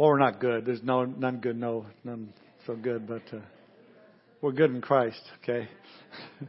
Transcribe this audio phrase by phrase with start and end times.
[0.00, 0.64] Well, we're not good.
[0.64, 2.32] There's no none good, no none
[2.66, 3.40] so good, but uh,
[4.40, 5.20] we're good in Christ.
[5.42, 5.68] Okay.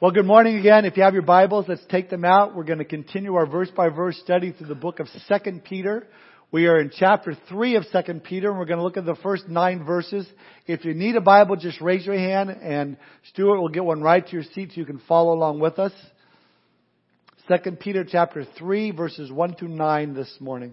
[0.00, 0.84] well, good morning again.
[0.84, 2.54] If you have your Bibles, let's take them out.
[2.54, 6.06] We're going to continue our verse by verse study through the book of Second Peter.
[6.52, 9.16] We are in chapter three of Second Peter, and we're going to look at the
[9.16, 10.24] first nine verses.
[10.68, 12.98] If you need a Bible, just raise your hand, and
[13.32, 15.92] Stuart will get one right to your seat so you can follow along with us.
[17.48, 20.72] Second Peter chapter three, verses one through nine this morning.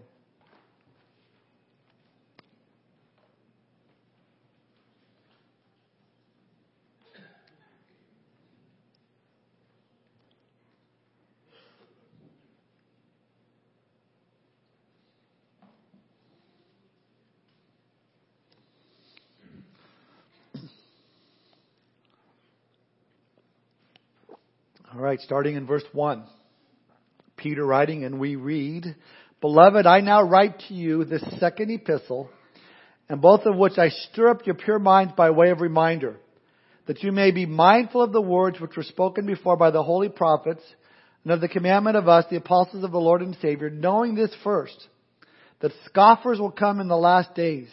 [24.96, 26.24] All right, starting in verse 1.
[27.38, 28.96] Peter writing, and we read,
[29.42, 32.32] Beloved, I now write to you this second epistle,
[33.08, 36.18] and both of which I stir up your pure minds by way of reminder,
[36.88, 40.10] that you may be mindful of the words which were spoken before by the holy
[40.10, 40.64] prophets,
[41.24, 44.36] and of the commandment of us, the apostles of the Lord and Savior, knowing this
[44.44, 44.88] first,
[45.62, 47.68] that scoffers will come in the last days,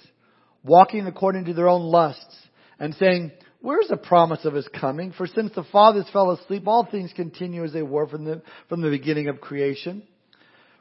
[0.62, 2.36] walking according to their own lusts,
[2.78, 5.12] and saying, Where's the promise of his coming?
[5.12, 8.80] For since the fathers fell asleep, all things continue as they were from the, from
[8.80, 10.02] the beginning of creation.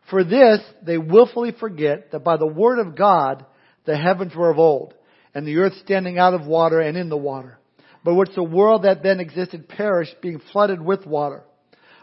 [0.10, 3.46] For this, they willfully forget that by the word of God,
[3.86, 4.94] the heavens were of old,
[5.36, 7.60] and the earth standing out of water and in the water,
[8.04, 11.44] but which the world that then existed perished, being flooded with water.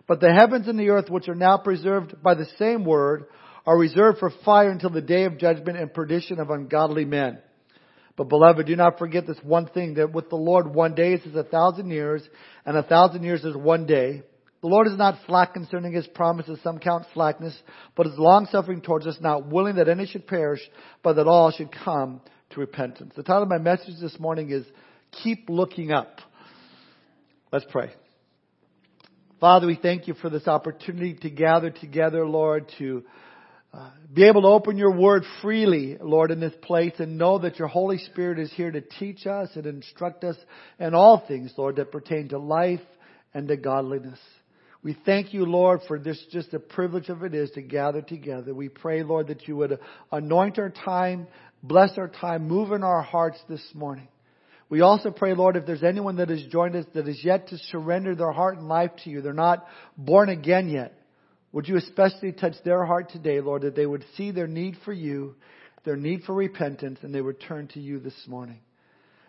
[0.07, 3.25] But the heavens and the earth, which are now preserved by the same word,
[3.67, 7.39] are reserved for fire until the day of judgment and perdition of ungodly men.
[8.17, 11.27] But beloved, do not forget this one thing, that with the Lord one day is
[11.27, 12.23] as a thousand years,
[12.65, 14.23] and a thousand years is one day.
[14.63, 17.55] The Lord is not slack concerning His promises, some count slackness,
[17.95, 20.61] but is long suffering towards us, not willing that any should perish,
[21.03, 23.13] but that all should come to repentance.
[23.15, 24.65] The title of my message this morning is
[25.23, 26.21] Keep Looking Up.
[27.53, 27.93] Let's pray.
[29.41, 33.05] Father, we thank you for this opportunity to gather together, Lord, to
[33.77, 37.59] uh, be able to open your word freely, Lord, in this place and know that
[37.59, 40.37] your Holy Spirit is here to teach us and instruct us
[40.79, 42.81] in all things, Lord, that pertain to life
[43.35, 44.19] and to godliness.
[44.83, 48.55] We thank you, Lord, for this just the privilege of it is to gather together.
[48.55, 49.79] We pray, Lord, that you would
[50.11, 51.27] anoint our time,
[51.63, 54.09] bless our time, move in our hearts this morning.
[54.71, 57.59] We also pray, Lord, if there's anyone that has joined us that is yet to
[57.59, 59.67] surrender their heart and life to you, they're not
[59.99, 60.95] born again yet.
[61.53, 64.93] Would you especially touch their heart today, Lord, that they would see their need for
[64.93, 65.37] you,
[65.85, 68.59] their need for repentance, and they would turn to you this morning.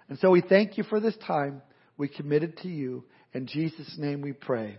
[0.09, 1.61] And so we thank you for this time.
[1.97, 3.03] We commit it to you.
[3.33, 4.77] In Jesus' name we pray.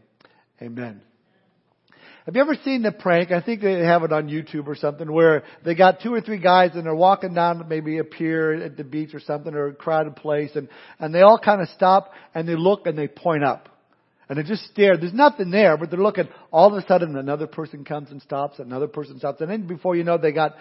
[0.60, 1.00] Amen.
[2.27, 3.31] Have you ever seen the prank?
[3.31, 6.38] I think they have it on YouTube or something where they got two or three
[6.38, 9.75] guys and they're walking down maybe a pier at the beach or something or a
[9.75, 13.44] crowded place and, and they all kind of stop and they look and they point
[13.44, 13.71] up.
[14.28, 14.97] And they just stare.
[14.97, 16.28] There's nothing there, but they're looking.
[16.50, 18.59] All of a sudden, another person comes and stops.
[18.59, 19.41] Another person stops.
[19.41, 20.56] And then before you know, they got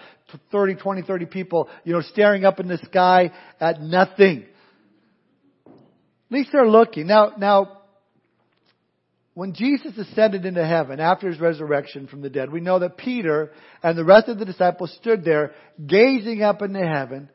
[0.52, 4.46] 30, 20, 30 people, you know, staring up in the sky at nothing.
[5.66, 5.74] At
[6.32, 7.08] least they're looking.
[7.08, 7.82] Now, now,
[9.34, 13.52] when Jesus ascended into heaven after his resurrection from the dead, we know that Peter
[13.84, 15.52] and the rest of the disciples stood there
[15.86, 17.30] gazing up into heaven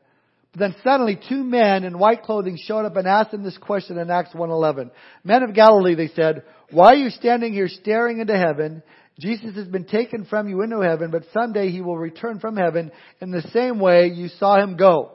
[0.55, 4.11] then suddenly two men in white clothing showed up and asked him this question in
[4.11, 4.91] Acts 1.11.
[5.23, 8.83] Men of Galilee, they said, why are you standing here staring into heaven?
[9.19, 12.91] Jesus has been taken from you into heaven, but someday he will return from heaven
[13.21, 15.11] in the same way you saw him go.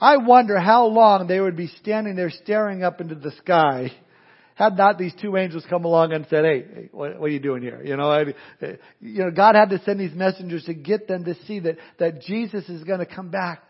[0.00, 3.90] I wonder how long they would be standing there staring up into the sky
[4.56, 7.82] had not these two angels come along and said, "Hey, what, are you doing here?"
[7.84, 8.24] You know, I,
[9.00, 12.22] you know, God had to send these messengers to get them to see that that
[12.22, 13.65] Jesus is going to come back.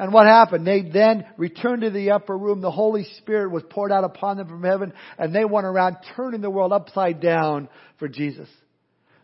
[0.00, 0.66] And what happened?
[0.66, 2.62] They then returned to the upper room.
[2.62, 6.40] The Holy Spirit was poured out upon them from heaven and they went around turning
[6.40, 7.68] the world upside down
[7.98, 8.48] for Jesus.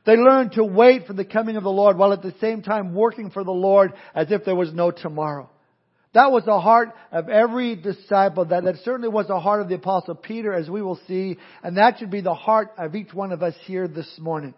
[0.05, 2.93] They learned to wait for the coming of the Lord while at the same time
[2.93, 5.49] working for the Lord as if there was no tomorrow.
[6.13, 8.45] That was the heart of every disciple.
[8.45, 11.39] That, that certainly was the heart of the apostle Peter as we will see.
[11.63, 14.53] And that should be the heart of each one of us here this morning.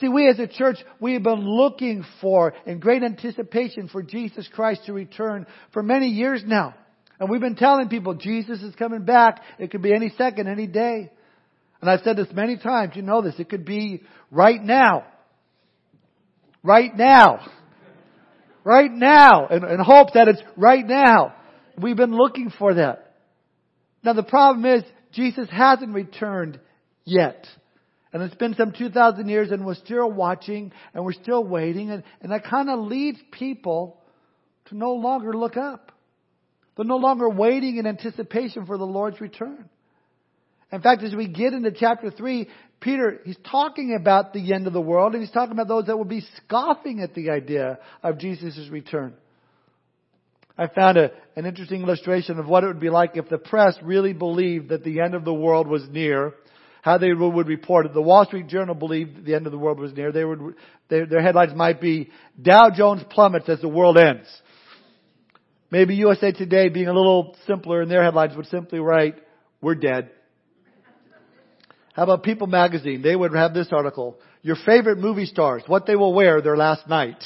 [0.00, 4.48] See, we as a church, we have been looking for, in great anticipation for Jesus
[4.52, 6.74] Christ to return for many years now.
[7.18, 9.40] And we've been telling people Jesus is coming back.
[9.58, 11.10] It could be any second, any day.
[11.80, 12.92] And I've said this many times.
[12.94, 13.34] You know this.
[13.38, 15.04] It could be right now.
[16.62, 17.46] Right now.
[18.64, 19.46] Right now.
[19.46, 21.34] And, and hope that it's right now.
[21.80, 23.14] We've been looking for that.
[24.02, 24.82] Now the problem is,
[25.12, 26.60] Jesus hasn't returned
[27.04, 27.46] yet.
[28.12, 31.90] And it's been some 2,000 years and we're still watching and we're still waiting.
[31.90, 34.00] And, and that kind of leads people
[34.66, 35.92] to no longer look up.
[36.76, 39.68] They're no longer waiting in anticipation for the Lord's return.
[40.72, 42.48] In fact, as we get into chapter 3,
[42.80, 45.96] Peter, he's talking about the end of the world and he's talking about those that
[45.96, 49.14] will be scoffing at the idea of Jesus' return.
[50.58, 53.76] I found a, an interesting illustration of what it would be like if the press
[53.82, 56.34] really believed that the end of the world was near,
[56.82, 57.94] how they would report it.
[57.94, 60.12] The Wall Street Journal believed the end of the world was near.
[60.12, 60.54] They would,
[60.88, 64.26] their, their headlines might be, Dow Jones plummets as the world ends.
[65.70, 69.16] Maybe USA Today, being a little simpler in their headlines, would simply write,
[69.60, 70.10] we're dead.
[71.94, 73.02] How about People Magazine?
[73.02, 76.86] They would have this article, your favorite movie stars, what they will wear their last
[76.88, 77.22] night.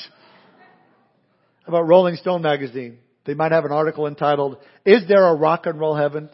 [1.65, 2.99] How about Rolling Stone Magazine?
[3.27, 6.31] They might have an article entitled, Is there a rock and roll heaven?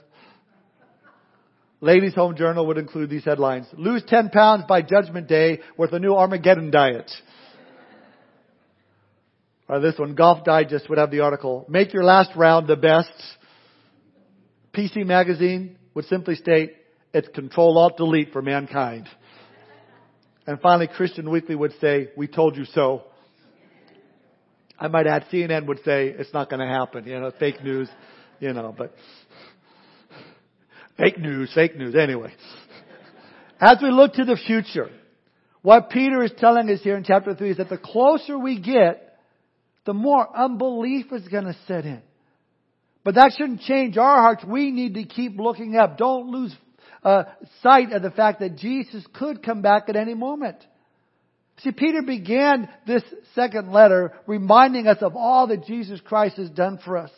[1.86, 3.68] Ladies Home Journal would include these headlines.
[3.74, 7.08] Lose 10 pounds by Judgment Day with a new Armageddon diet.
[9.68, 13.12] Or this one, Golf Digest would have the article, Make your last round the best.
[14.76, 16.74] PC Magazine would simply state,
[17.14, 19.08] it's Control Alt Delete for mankind.
[20.44, 23.04] And finally, Christian Weekly would say, we told you so.
[24.76, 27.88] I might add CNN would say it's not going to happen, you know, fake news,
[28.40, 28.92] you know, but
[30.98, 32.32] fake news, fake news anyway.
[33.60, 34.90] As we look to the future,
[35.62, 39.18] what Peter is telling us here in chapter 3 is that the closer we get,
[39.84, 42.02] the more unbelief is going to set in.
[43.04, 44.44] But that shouldn't change our hearts.
[44.44, 45.96] We need to keep looking up.
[45.96, 46.54] Don't lose
[47.04, 47.24] uh,
[47.62, 50.56] sight of the fact that Jesus could come back at any moment.
[51.58, 53.02] See, Peter began this
[53.34, 57.10] second letter reminding us of all that Jesus Christ has done for us.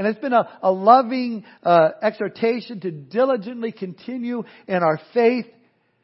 [0.00, 5.44] And it's been a, a loving uh, exhortation to diligently continue in our faith.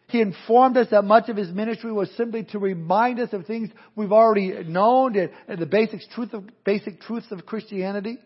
[0.08, 3.70] He informed us that much of his ministry was simply to remind us of things
[3.94, 5.16] we've already known
[5.48, 8.18] and, the basic truth of, basic truths of Christianity.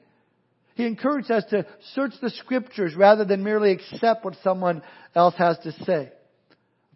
[0.75, 1.65] He encouraged us to
[1.95, 4.83] search the scriptures rather than merely accept what someone
[5.15, 6.11] else has to say.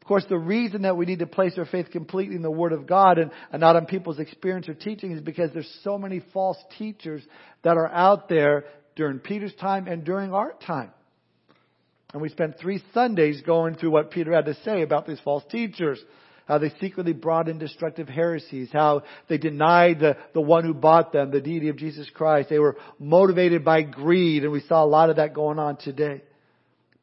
[0.04, 2.74] Of course, the reason that we need to place our faith completely in the Word
[2.74, 6.20] of God and, and not on people's experience or teaching is because there's so many
[6.34, 7.22] false teachers
[7.62, 8.66] that are out there
[8.96, 10.90] during Peter's time and during our time.
[12.12, 15.42] And we spent three Sundays going through what Peter had to say about these false
[15.50, 15.98] teachers.
[16.46, 18.68] How they secretly brought in destructive heresies.
[18.74, 22.50] How they denied the, the one who bought them, the deity of Jesus Christ.
[22.50, 26.20] They were motivated by greed, and we saw a lot of that going on today.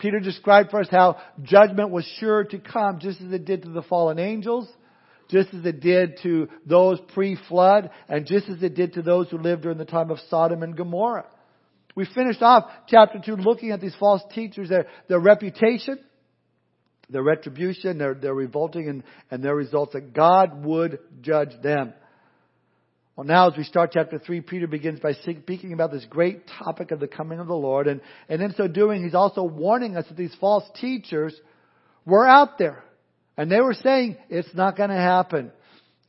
[0.01, 3.69] Peter described for us how judgment was sure to come just as it did to
[3.69, 4.68] the fallen angels,
[5.30, 9.38] just as it did to those pre-flood, and just as it did to those who
[9.38, 11.27] lived during the time of Sodom and Gomorrah.
[11.95, 16.00] We finished off chapter 2 looking at these false teachers, their, their reputation,
[17.09, 21.94] their retribution, their, their revolting, and, and their results, that God would judge them.
[23.22, 26.90] Well, now as we start chapter 3, Peter begins by speaking about this great topic
[26.90, 27.86] of the coming of the Lord.
[27.86, 31.40] And, and in so doing, he's also warning us that these false teachers
[32.04, 32.84] were out there.
[33.38, 35.52] And they were saying, it's not going to happen.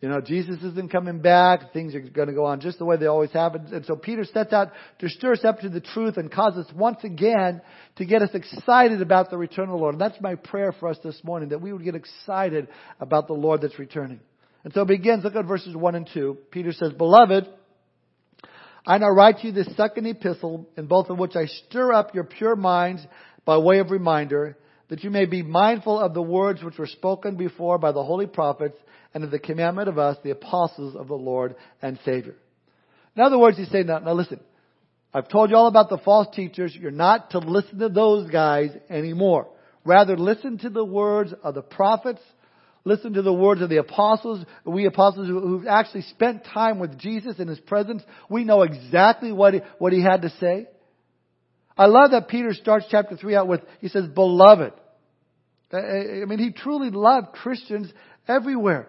[0.00, 1.75] You know, Jesus isn't coming back.
[1.75, 3.56] Things are going to go on just the way they always have.
[3.56, 6.73] And so Peter sets out to stir us up to the truth and cause us
[6.75, 7.61] once again
[7.97, 9.97] to get us excited about the return of the Lord.
[9.97, 12.69] And that's my prayer for us this morning, that we would get excited
[13.00, 14.20] about the Lord that's returning.
[14.64, 16.38] And so it begins, look at verses 1 and 2.
[16.50, 17.49] Peter says, Beloved,
[18.87, 22.14] I now write to you this second epistle, in both of which I stir up
[22.14, 23.04] your pure minds
[23.45, 24.57] by way of reminder,
[24.88, 28.26] that you may be mindful of the words which were spoken before by the holy
[28.26, 28.76] prophets,
[29.14, 32.35] and of the commandment of us, the apostles of the Lord and Savior.
[33.14, 34.40] In other words, he's saying, now, now listen,
[35.12, 36.75] I've told you all about the false teachers.
[36.75, 39.49] You're not to listen to those guys anymore.
[39.85, 42.23] Rather, listen to the words of the prophets,
[42.84, 44.44] Listen to the words of the apostles.
[44.64, 48.02] We apostles who've actually spent time with Jesus in His presence.
[48.28, 50.66] We know exactly what he, what he had to say.
[51.76, 54.72] I love that Peter starts chapter 3 out with, he says, beloved.
[55.72, 57.90] I mean, he truly loved Christians
[58.28, 58.88] everywhere.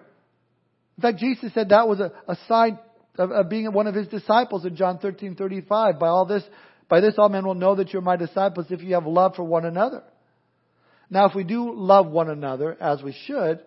[0.98, 2.78] In fact, Jesus said that was a, a sign
[3.18, 6.00] of, of, being one of his disciples in John 13, 35.
[6.00, 6.44] By all this,
[6.90, 9.44] by this all men will know that you're my disciples if you have love for
[9.44, 10.04] one another.
[11.10, 13.62] Now, if we do love one another, as we should,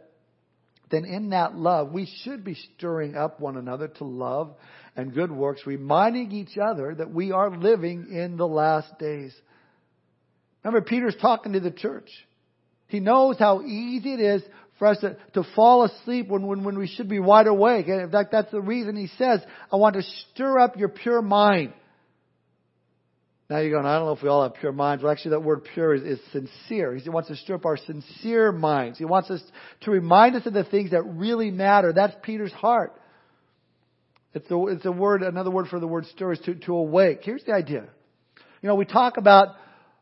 [0.91, 4.55] then in that love, we should be stirring up one another to love
[4.95, 9.35] and good works, reminding each other that we are living in the last days.
[10.63, 12.09] Remember, Peter's talking to the church.
[12.89, 14.43] He knows how easy it is
[14.79, 17.89] for us to, to fall asleep when, when, when we should be wide awake.
[17.89, 19.41] And in fact, that's the reason he says,
[19.73, 21.73] I want to stir up your pure mind.
[23.49, 25.05] Now you're going, I don't know if we all have pure minds.
[25.05, 26.97] Well, actually, that word pure is, is sincere.
[26.97, 28.99] He wants to strip our sincere minds.
[28.99, 29.43] He wants us
[29.83, 31.93] to remind us of the things that really matter.
[31.93, 33.01] That's Peter's heart.
[34.35, 37.21] It's a, it's a word, another word for the word stir is to, to awake.
[37.23, 37.85] Here's the idea.
[38.63, 39.55] You know, we talk about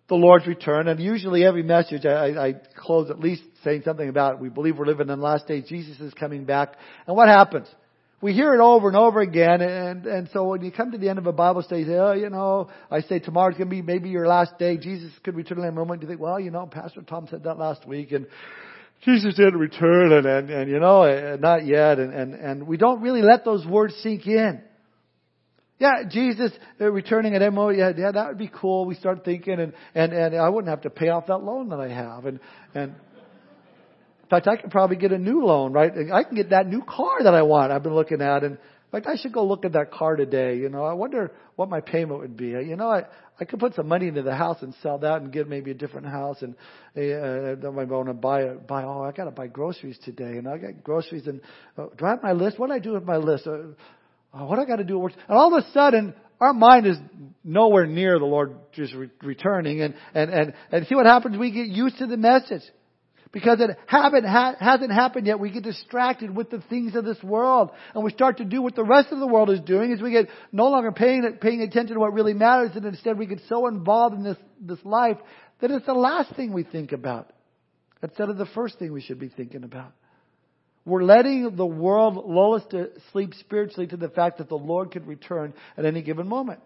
[0.08, 4.40] the Lord's return, and usually every message I, I close at least saying something about
[4.40, 5.64] we believe we're living in the last days.
[5.68, 6.74] Jesus is coming back.
[7.06, 7.68] And what happens?
[8.21, 11.09] We hear it over and over again, and and so when you come to the
[11.09, 13.76] end of a Bible study, you say, oh, you know, I say tomorrow's going to
[13.76, 14.76] be maybe your last day.
[14.76, 16.02] Jesus could return in a moment.
[16.02, 18.26] You think, well, you know, Pastor Tom said that last week, and
[19.04, 23.02] Jesus didn't return, and and, and you know, not yet, and and and we don't
[23.02, 24.62] really let those words sink in.
[25.78, 28.87] Yeah, Jesus uh, returning at MO, yeah, yeah, that would be cool.
[28.87, 31.80] We start thinking, and and and I wouldn't have to pay off that loan that
[31.80, 32.40] I have, and
[32.75, 32.94] and
[34.34, 35.92] fact, I could probably get a new loan, right?
[36.12, 37.72] I can get that new car that I want.
[37.72, 40.56] I've been looking at, and in fact, I should go look at that car today.
[40.56, 42.48] You know, I wonder what my payment would be.
[42.48, 43.04] You know, I
[43.40, 45.74] I could put some money into the house and sell that and get maybe a
[45.74, 46.42] different house.
[46.42, 46.54] And
[46.96, 48.84] uh, I want to buy a, buy.
[48.84, 51.26] Oh, I got to buy groceries today, and I got groceries.
[51.26, 51.40] And
[51.76, 52.58] uh, do I have my list?
[52.58, 53.46] What do I do with my list?
[53.46, 53.74] Uh,
[54.32, 55.04] uh what I got to do?
[55.04, 56.96] And all of a sudden, our mind is
[57.42, 59.80] nowhere near the Lord just re- returning.
[59.80, 61.36] And and and and see what happens?
[61.36, 62.62] We get used to the message
[63.34, 67.20] because it haven't, ha- hasn't happened yet, we get distracted with the things of this
[67.20, 67.70] world.
[67.92, 70.12] And we start to do what the rest of the world is doing is we
[70.12, 73.66] get no longer paying, paying attention to what really matters and instead we get so
[73.66, 75.16] involved in this, this life
[75.60, 77.32] that it's the last thing we think about
[78.04, 79.92] instead of the first thing we should be thinking about.
[80.84, 84.92] We're letting the world lull us to sleep spiritually to the fact that the Lord
[84.92, 86.60] could return at any given moment.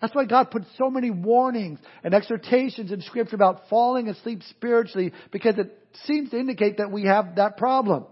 [0.00, 5.12] That's why God put so many warnings and exhortations in scripture about falling asleep spiritually
[5.30, 8.06] because it seems to indicate that we have that problem.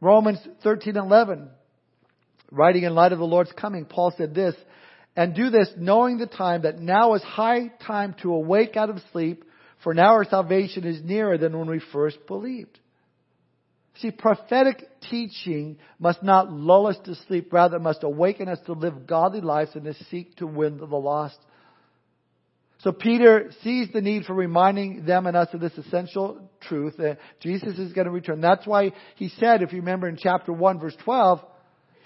[0.00, 1.48] Romans 13:11
[2.52, 4.54] writing in light of the Lord's coming, Paul said this,
[5.16, 8.98] and do this knowing the time that now is high time to awake out of
[9.10, 9.44] sleep,
[9.82, 12.78] for now our salvation is nearer than when we first believed.
[13.96, 18.72] See, prophetic teaching must not lull us to sleep, rather it must awaken us to
[18.72, 21.38] live godly lives and to seek to win the lost.
[22.78, 27.18] So Peter sees the need for reminding them and us of this essential truth that
[27.40, 28.40] Jesus is going to return.
[28.40, 31.40] That's why he said, if you remember in chapter 1 verse 12,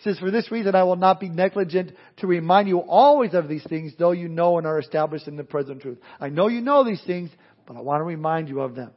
[0.03, 3.65] says, For this reason I will not be negligent to remind you always of these
[3.67, 5.99] things, though you know and are established in the present truth.
[6.21, 7.31] I know you know these things,
[7.67, 8.91] but I want to remind you of them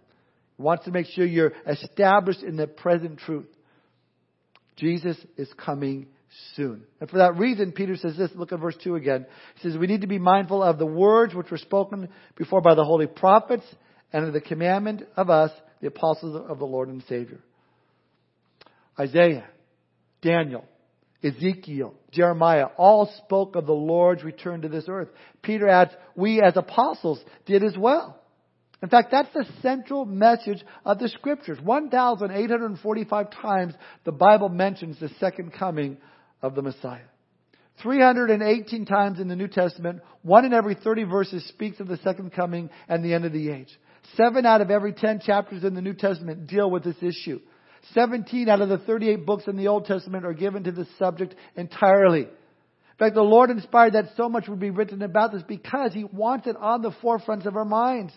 [0.60, 3.48] wants to make sure you're established in the present truth.
[4.75, 6.08] Jesus is coming
[6.56, 6.84] soon.
[7.00, 9.25] And for that reason, Peter says this, look at verse 2 again.
[9.56, 12.75] He says, we need to be mindful of the words which were spoken before by
[12.75, 13.66] the holy prophets
[14.13, 15.51] and of the commandment of us,
[15.82, 17.39] the apostles of the Lord and Savior.
[19.00, 19.48] Isaiah,
[20.22, 20.66] Daniel,
[21.24, 25.10] Ezekiel, Jeremiah all spoke of the Lord's return to this earth.
[25.42, 28.20] Peter adds, we as apostles did as well.
[28.81, 31.59] In fact, that's the central message of the scriptures.
[31.62, 33.74] 1,845 times
[34.05, 35.98] the Bible mentions the second coming
[36.41, 37.01] of the Messiah.
[37.81, 42.31] 318 times in the New Testament, one in every 30 verses speaks of the second
[42.31, 43.69] coming and the end of the age.
[44.15, 47.39] Seven out of every 10 chapters in the New Testament deal with this issue.
[47.93, 51.36] 17 out of the 38 books in the Old Testament are given to this subject
[51.55, 52.21] entirely.
[52.21, 56.03] In fact, the Lord inspired that so much would be written about this because He
[56.03, 58.13] wants it on the forefronts of our minds.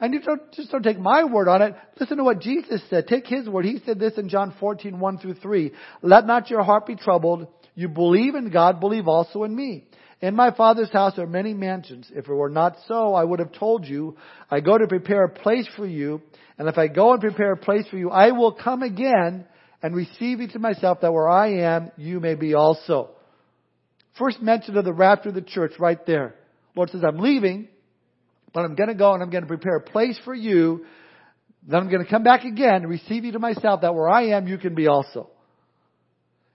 [0.00, 1.74] And you don't, just don't take my word on it.
[1.98, 3.08] Listen to what Jesus said.
[3.08, 3.64] Take his word.
[3.64, 5.72] He said this in John 14, 1 through 3.
[6.02, 7.48] Let not your heart be troubled.
[7.74, 9.86] You believe in God, believe also in me.
[10.20, 12.10] In my Father's house are many mansions.
[12.12, 14.16] If it were not so, I would have told you,
[14.50, 16.22] I go to prepare a place for you.
[16.58, 19.46] And if I go and prepare a place for you, I will come again
[19.80, 23.10] and receive you to myself that where I am, you may be also.
[24.18, 26.34] First mention of the rapture of the church right there.
[26.74, 27.68] Lord says, I'm leaving.
[28.58, 30.84] But I'm going to go and I'm going to prepare a place for you.
[31.64, 34.30] Then I'm going to come back again and receive you to myself that where I
[34.30, 35.30] am, you can be also.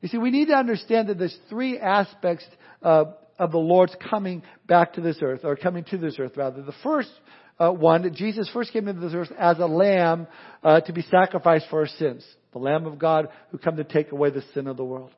[0.01, 2.43] You see, we need to understand that there's three aspects
[2.81, 3.05] uh,
[3.39, 6.61] of the Lord's coming back to this earth, or coming to this earth rather.
[6.61, 7.09] The first
[7.57, 10.27] uh, one, Jesus first came into this earth as a lamb
[10.61, 12.25] uh, to be sacrificed for our sins.
[12.51, 15.11] The Lamb of God who come to take away the sin of the world.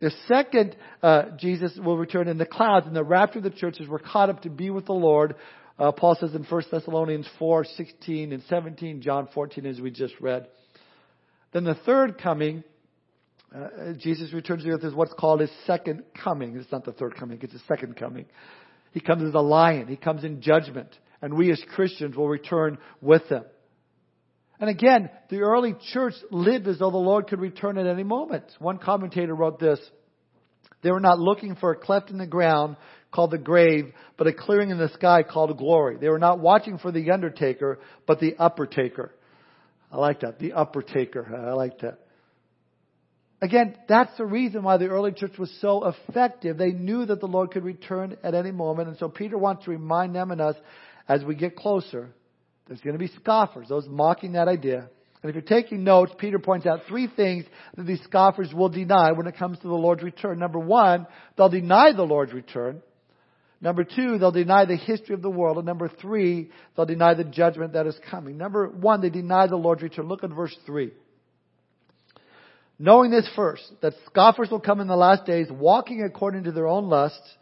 [0.00, 3.86] The second, uh, Jesus will return in the clouds, and the rapture of the churches
[3.86, 5.34] were caught up to be with the Lord
[5.78, 10.14] uh, Paul says in 1 Thessalonians 4, 16 and 17, John 14 as we just
[10.20, 10.48] read.
[11.52, 12.64] Then the third coming,
[13.54, 16.56] uh, Jesus returns to earth is what's called his second coming.
[16.56, 18.26] It's not the third coming, it's his second coming.
[18.92, 19.88] He comes as a lion.
[19.88, 20.88] He comes in judgment.
[21.20, 23.44] And we as Christians will return with him.
[24.58, 28.44] And again, the early church lived as though the Lord could return at any moment.
[28.58, 29.78] One commentator wrote this.
[30.82, 32.76] They were not looking for a cleft in the ground
[33.10, 35.96] called the grave, but a clearing in the sky called glory.
[35.96, 39.12] They were not watching for the undertaker, but the upper taker.
[39.90, 40.38] I like that.
[40.38, 41.26] The upper taker.
[41.34, 42.00] I like that.
[43.40, 46.56] Again, that's the reason why the early church was so effective.
[46.56, 48.88] They knew that the Lord could return at any moment.
[48.88, 50.56] And so Peter wants to remind them and us
[51.08, 52.08] as we get closer,
[52.66, 54.88] there's going to be scoffers, those mocking that idea.
[55.26, 57.44] And if you're taking notes, Peter points out three things
[57.76, 60.38] that these scoffers will deny when it comes to the Lord's return.
[60.38, 62.80] Number one, they'll deny the Lord's return.
[63.60, 65.56] Number two, they'll deny the history of the world.
[65.56, 68.38] And number three, they'll deny the judgment that is coming.
[68.38, 70.06] Number one, they deny the Lord's return.
[70.06, 70.92] Look at verse three.
[72.78, 76.68] Knowing this first, that scoffers will come in the last days, walking according to their
[76.68, 77.34] own lusts,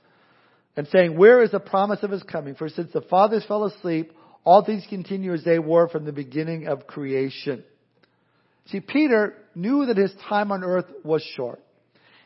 [0.74, 2.54] and saying, Where is the promise of his coming?
[2.54, 4.12] For since the fathers fell asleep,
[4.44, 7.64] all things continue as they were from the beginning of creation.
[8.66, 11.60] See, Peter knew that his time on earth was short.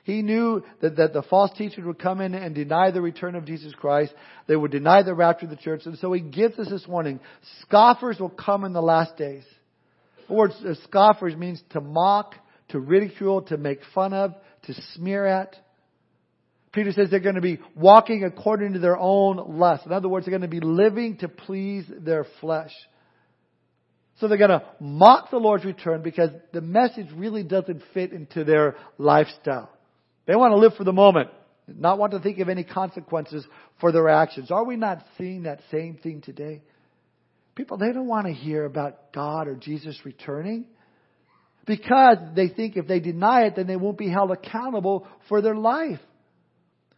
[0.05, 3.45] He knew that, that the false teachers would come in and deny the return of
[3.45, 4.15] Jesus Christ.
[4.47, 5.83] They would deny the rapture of the church.
[5.85, 7.21] And so he gives us this warning.
[7.61, 9.45] Scoffers will come in the last days.
[10.29, 12.35] The word uh, scoffers means to mock,
[12.71, 15.55] to ridicule, to make fun of, to smear at.
[16.73, 19.85] Peter says they're going to be walking according to their own lust.
[19.85, 22.73] In other words, they're going to be living to please their flesh.
[24.19, 28.45] So they're going to mock the Lord's return because the message really doesn't fit into
[28.45, 29.71] their lifestyle.
[30.27, 31.31] They want to live for the moment,
[31.67, 33.47] not want to think of any consequences
[33.81, 34.51] for their actions.
[34.51, 36.63] Are we not seeing that same thing today?
[37.55, 40.67] People, they don't want to hear about God or Jesus returning
[41.67, 45.55] because they think if they deny it, then they won't be held accountable for their
[45.55, 46.01] life.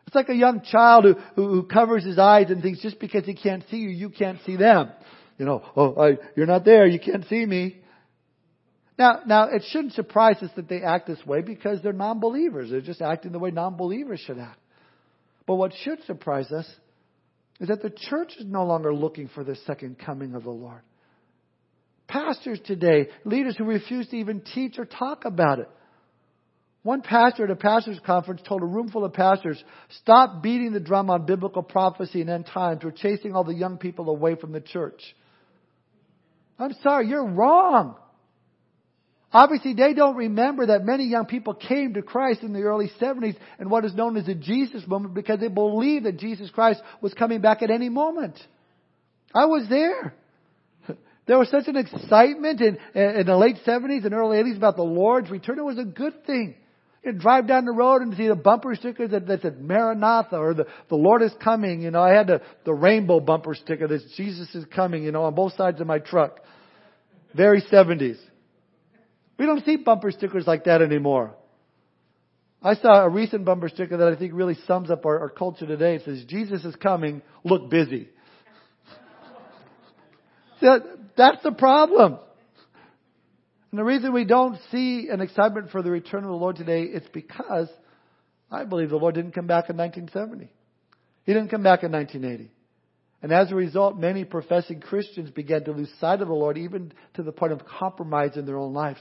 [0.06, 3.34] It's like a young child who, who, covers his eyes and thinks just because he
[3.34, 4.90] can't see you, you can't see them.
[5.40, 7.78] You know, oh, I, you're not there, you can't see me.
[8.98, 12.68] Now, now it shouldn't surprise us that they act this way because they're non-believers.
[12.70, 14.58] They're just acting the way non-believers should act.
[15.46, 16.66] But what should surprise us
[17.58, 20.82] is that the church is no longer looking for the second coming of the Lord.
[22.06, 25.70] Pastors today, leaders who refuse to even teach or talk about it.
[26.82, 29.64] One pastor at a pastor's conference told a room full of pastors,
[30.02, 32.82] stop beating the drum on biblical prophecy and end times.
[32.84, 35.00] We're chasing all the young people away from the church.
[36.60, 37.96] I'm sorry, you're wrong.
[39.32, 43.36] Obviously, they don't remember that many young people came to Christ in the early 70s
[43.58, 47.14] and what is known as the Jesus movement because they believed that Jesus Christ was
[47.14, 48.38] coming back at any moment.
[49.34, 50.14] I was there.
[51.26, 54.82] There was such an excitement in, in the late 70s and early 80s about the
[54.82, 55.60] Lord's return.
[55.60, 56.56] It was a good thing.
[57.02, 60.52] You'd drive down the road and see the bumper stickers that, that said Maranatha or
[60.52, 61.80] the, the Lord is coming.
[61.80, 65.24] You know, I had the, the rainbow bumper sticker that Jesus is coming, you know,
[65.24, 66.40] on both sides of my truck.
[67.34, 68.18] Very 70s.
[69.38, 71.34] We don't see bumper stickers like that anymore.
[72.62, 75.66] I saw a recent bumper sticker that I think really sums up our, our culture
[75.66, 75.94] today.
[75.94, 78.10] It says, Jesus is coming, look busy.
[80.60, 80.82] that,
[81.16, 82.18] that's the problem.
[83.70, 86.82] And the reason we don't see an excitement for the return of the Lord today
[86.82, 87.68] is because
[88.50, 90.50] I believe the Lord didn't come back in 1970.
[91.24, 92.50] He didn't come back in 1980.
[93.22, 96.92] And as a result, many professing Christians began to lose sight of the Lord even
[97.14, 99.00] to the point of compromise in their own lives.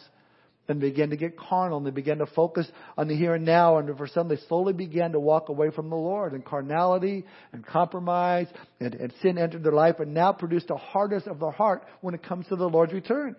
[0.68, 3.80] And began to get carnal and they began to focus on the here and now.
[3.80, 6.34] And for some, they slowly began to walk away from the Lord.
[6.34, 8.46] And carnality and compromise
[8.80, 12.14] and, and sin entered their life and now produced a hardness of the heart when
[12.14, 13.36] it comes to the Lord's return.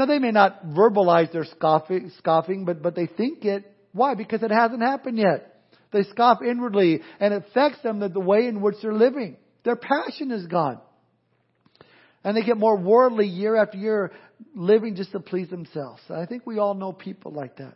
[0.00, 3.70] Now they may not verbalize their scoffing, scoffing but, but they think it.
[3.92, 4.14] Why?
[4.14, 5.60] Because it hasn't happened yet.
[5.92, 9.36] They scoff inwardly and it affects them that the way in which they're living.
[9.62, 10.80] Their passion is gone.
[12.24, 14.12] And they get more worldly year after year,
[14.54, 16.00] living just to please themselves.
[16.08, 17.74] I think we all know people like that.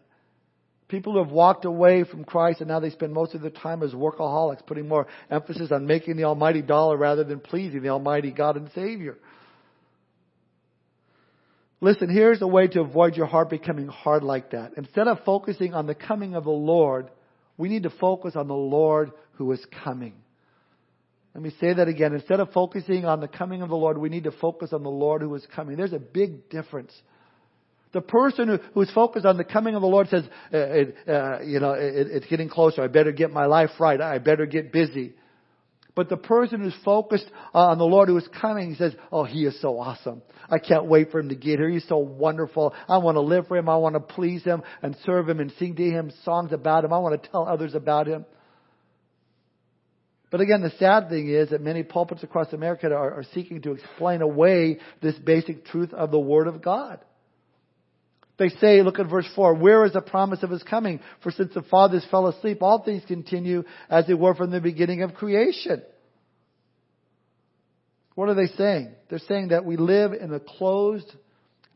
[0.88, 3.82] People who have walked away from Christ and now they spend most of their time
[3.82, 8.30] as workaholics, putting more emphasis on making the almighty dollar rather than pleasing the almighty
[8.30, 9.18] God and Savior.
[11.84, 14.72] Listen, here's a way to avoid your heart becoming hard like that.
[14.78, 17.10] Instead of focusing on the coming of the Lord,
[17.58, 20.14] we need to focus on the Lord who is coming.
[21.34, 22.14] Let me say that again.
[22.14, 24.88] Instead of focusing on the coming of the Lord, we need to focus on the
[24.88, 25.76] Lord who is coming.
[25.76, 26.90] There's a big difference.
[27.92, 31.60] The person who, who's focused on the coming of the Lord says, uh, uh, you
[31.60, 32.82] know, it, it's getting closer.
[32.82, 34.00] I better get my life right.
[34.00, 35.12] I better get busy.
[35.94, 39.44] But the person who's focused uh, on the Lord who is coming says, Oh, He
[39.44, 40.22] is so awesome.
[40.50, 41.68] I can't wait for Him to get here.
[41.68, 42.74] He's so wonderful.
[42.88, 43.68] I want to live for Him.
[43.68, 46.92] I want to please Him and serve Him and sing to Him songs about Him.
[46.92, 48.26] I want to tell others about Him.
[50.32, 53.72] But again, the sad thing is that many pulpits across America are, are seeking to
[53.72, 56.98] explain away this basic truth of the Word of God.
[58.36, 61.00] They say, look at verse 4, where is the promise of his coming?
[61.22, 65.02] For since the fathers fell asleep, all things continue as they were from the beginning
[65.02, 65.82] of creation.
[68.16, 68.92] What are they saying?
[69.08, 71.10] They're saying that we live in a closed,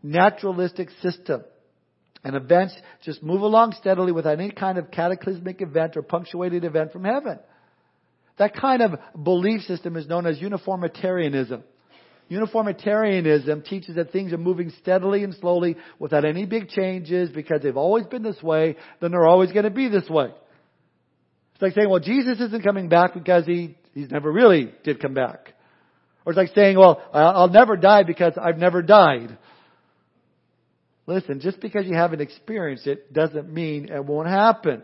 [0.03, 1.42] naturalistic system.
[2.25, 6.92] And events just move along steadily without any kind of cataclysmic event or punctuated event
[6.92, 7.38] from heaven.
[8.38, 11.62] That kind of belief system is known as uniformitarianism.
[12.29, 17.77] Uniformitarianism teaches that things are moving steadily and slowly without any big changes because they've
[17.77, 20.31] always been this way, then they're always going to be this way.
[21.55, 25.14] It's like saying, well, Jesus isn't coming back because he, he's never really did come
[25.14, 25.55] back.
[26.25, 29.38] Or it's like saying, well, I'll never die because I've never died.
[31.07, 34.83] Listen, just because you haven't experienced it doesn't mean it won't happen.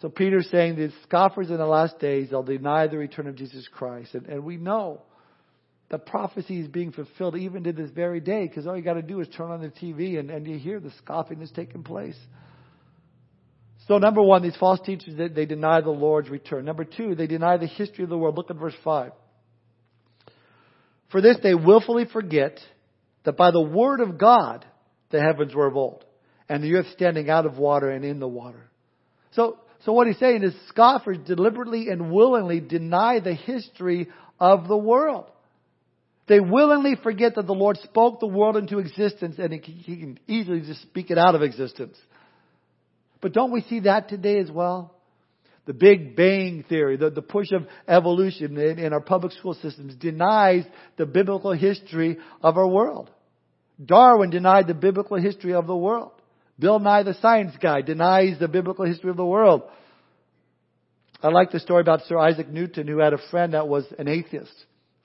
[0.00, 3.68] So Peter's saying the scoffers in the last days, they'll deny the return of Jesus
[3.70, 4.14] Christ.
[4.14, 5.02] And, and we know
[5.92, 9.02] the prophecy is being fulfilled even to this very day because all you got to
[9.02, 12.16] do is turn on the TV and, and you hear the scoffing that's taking place.
[13.88, 16.64] So number one, these false teachers, they, they deny the Lord's return.
[16.64, 18.38] Number two, they deny the history of the world.
[18.38, 19.12] Look at verse five.
[21.10, 22.58] For this they willfully forget
[23.24, 24.64] that by the word of God
[25.10, 26.06] the heavens were of old,
[26.48, 28.70] and the earth standing out of water and in the water.
[29.32, 34.08] So, so what he's saying is scoffers deliberately and willingly deny the history
[34.40, 35.26] of the world.
[36.28, 39.58] They willingly forget that the Lord spoke the world into existence and he
[39.96, 41.96] can easily just speak it out of existence.
[43.20, 44.94] But don't we see that today as well?
[45.64, 49.94] The Big Bang Theory, the, the push of evolution in, in our public school systems
[49.94, 50.64] denies
[50.96, 53.10] the biblical history of our world.
[53.84, 56.12] Darwin denied the biblical history of the world.
[56.58, 59.62] Bill Nye the Science Guy denies the biblical history of the world.
[61.22, 64.08] I like the story about Sir Isaac Newton who had a friend that was an
[64.08, 64.52] atheist.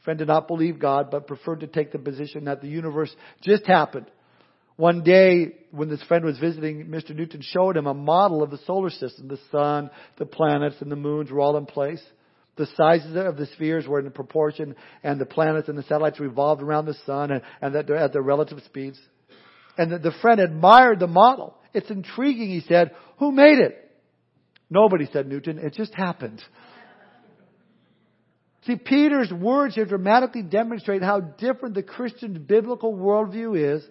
[0.08, 3.68] Friend did not believe God, but preferred to take the position that the universe just
[3.68, 4.06] happened.
[4.78, 7.14] One day, when this friend was visiting, Mr.
[7.14, 9.28] Newton showed him a model of the solar system.
[9.28, 12.02] The sun, the planets, and the moons were all in place.
[12.56, 16.62] The sizes of the spheres were in proportion, and the planets and the satellites revolved
[16.62, 18.98] around the sun and, and at, their, at their relative speeds.
[19.78, 21.58] And the, the friend admired the model.
[21.74, 22.92] It's intriguing, he said.
[23.20, 23.92] Who made it?
[24.70, 25.60] Nobody, said Newton.
[25.60, 26.42] It just happened.
[28.68, 33.84] See, Peter's words here dramatically demonstrate how different the Christian biblical worldview is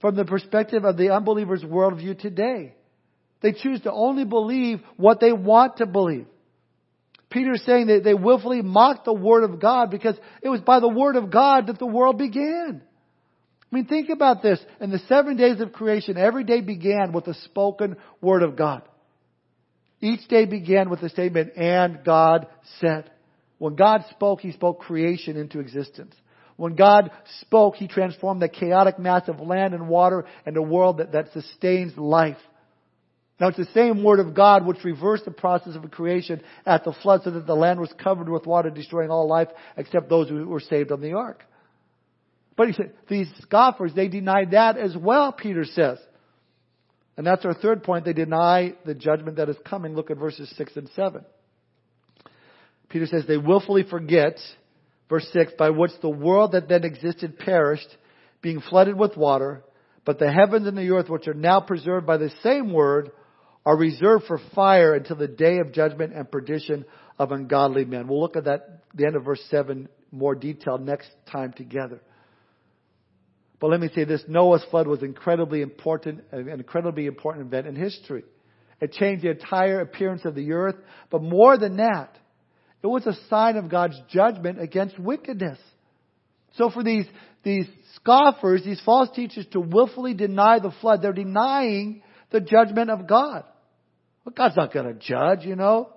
[0.00, 2.74] from the perspective of the unbeliever's worldview today.
[3.42, 6.26] They choose to only believe what they want to believe.
[7.28, 10.88] Peter's saying that they willfully mocked the Word of God because it was by the
[10.88, 12.80] Word of God that the world began.
[13.70, 14.58] I mean, think about this.
[14.80, 18.80] In the seven days of creation, every day began with the spoken Word of God.
[20.00, 22.46] Each day began with the statement, and God
[22.80, 23.10] said.
[23.58, 26.14] When God spoke, He spoke creation into existence.
[26.56, 27.10] When God
[27.42, 31.32] spoke, He transformed the chaotic mass of land and water into a world that, that
[31.32, 32.38] sustains life.
[33.40, 36.92] Now it's the same word of God which reversed the process of creation at the
[37.02, 40.46] flood so that the land was covered with water, destroying all life except those who
[40.48, 41.44] were saved on the ark.
[42.56, 45.98] But he said, these scoffers, they denied that as well, Peter says.
[47.16, 48.04] And that's our third point.
[48.04, 49.94] They deny the judgment that is coming.
[49.94, 51.24] Look at verses 6 and 7.
[52.88, 54.38] Peter says, they willfully forget,
[55.08, 57.88] verse 6, by which the world that then existed perished,
[58.40, 59.62] being flooded with water,
[60.04, 63.10] but the heavens and the earth, which are now preserved by the same word,
[63.66, 66.86] are reserved for fire until the day of judgment and perdition
[67.18, 68.08] of ungodly men.
[68.08, 72.00] We'll look at that, the end of verse 7, more detail next time together.
[73.60, 77.76] But let me say this, Noah's flood was incredibly important, an incredibly important event in
[77.76, 78.24] history.
[78.80, 80.76] It changed the entire appearance of the earth,
[81.10, 82.16] but more than that,
[82.82, 85.58] it was a sign of God's judgment against wickedness.
[86.56, 87.06] So for these,
[87.42, 93.06] these scoffers, these false teachers to willfully deny the flood, they're denying the judgment of
[93.06, 93.44] God.
[94.24, 95.90] Well, God's not going to judge, you know.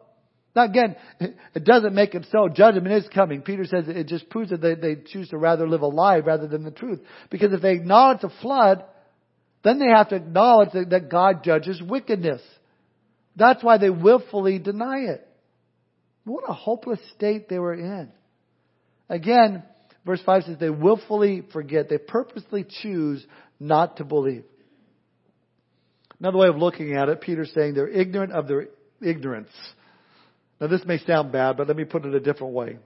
[0.56, 2.50] Now again, it doesn't make it so.
[2.50, 3.42] Judgment is coming.
[3.42, 6.48] Peter says it just proves that they, they choose to rather live a lie rather
[6.48, 7.00] than the truth.
[7.30, 8.84] Because if they acknowledge the flood,
[9.64, 12.42] then they have to acknowledge that, that God judges wickedness.
[13.36, 15.28] That's why they willfully deny it.
[16.24, 18.12] What a hopeless state they were in.
[19.10, 19.64] Again,
[20.06, 21.90] verse 5 says they willfully forget.
[21.90, 23.26] They purposely choose
[23.60, 24.44] not to believe.
[26.20, 28.68] Another way of looking at it, Peter's saying they're ignorant of their
[29.02, 29.50] ignorance.
[30.60, 32.78] Now this may sound bad, but let me put it a different way.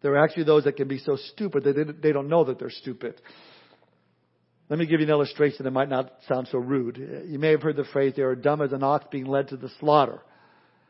[0.00, 2.70] There are actually those that can be so stupid that they don't know that they're
[2.70, 3.20] stupid.
[4.70, 6.96] Let me give you an illustration that might not sound so rude.
[7.26, 9.56] You may have heard the phrase, they are dumb as an ox being led to
[9.56, 10.20] the slaughter.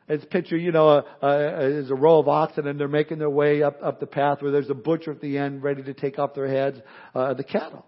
[0.08, 3.30] It's picture, you know, a, a, there's a row of oxen and they're making their
[3.30, 6.18] way up, up the path where there's a butcher at the end ready to take
[6.18, 6.78] off their heads,
[7.14, 7.84] uh, the cattle.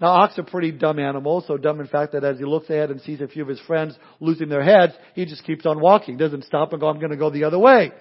[0.00, 2.90] Now, ox are pretty dumb animals, so dumb in fact that as he looks ahead
[2.90, 6.16] and sees a few of his friends losing their heads, he just keeps on walking.
[6.18, 7.92] Doesn't stop and go, I'm to go the other way.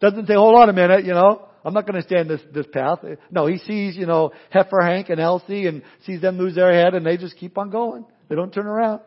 [0.00, 3.00] Doesn't say, hold on a minute, you know, I'm not to stand this, this path.
[3.30, 6.94] No, he sees, you know, Heifer Hank and Elsie and sees them lose their head
[6.94, 8.06] and they just keep on going.
[8.28, 9.00] They don't turn around.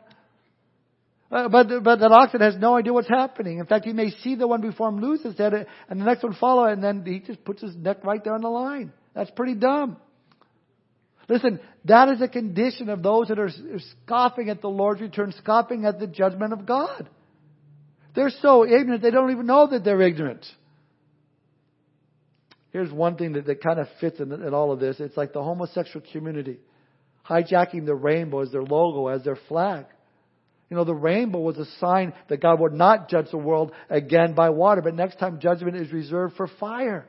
[1.32, 3.60] Uh, but, but that oxen has no idea what's happening.
[3.60, 6.24] In fact, he may see the one before him lose his head and the next
[6.24, 8.92] one follow and then he just puts his neck right there on the line.
[9.14, 9.98] That's pretty dumb.
[11.28, 13.52] Listen, that is a condition of those that are
[14.04, 17.08] scoffing at the Lord's return, scoffing at the judgment of God.
[18.16, 20.44] They're so ignorant, they don't even know that they're ignorant.
[22.72, 25.00] Here's one thing that, that kind of fits in, in all of this.
[25.00, 26.58] It's like the homosexual community
[27.28, 29.86] hijacking the rainbow as their logo, as their flag.
[30.70, 34.34] You know, the rainbow was a sign that God would not judge the world again
[34.36, 37.08] by water, but next time judgment is reserved for fire.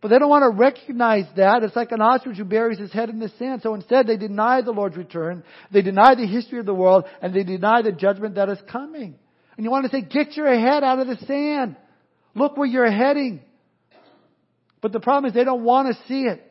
[0.00, 1.62] But they don't want to recognize that.
[1.62, 3.62] It's like an ostrich who buries his head in the sand.
[3.62, 5.42] So instead, they deny the Lord's return.
[5.72, 9.16] They deny the history of the world, and they deny the judgment that is coming.
[9.56, 11.76] And you want to say, get your head out of the sand.
[12.34, 13.40] Look where you're heading.
[14.82, 16.42] But the problem is they don't want to see it.